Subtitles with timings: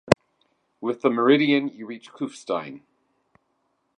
[0.81, 2.81] With the meridian you reach Kufstein.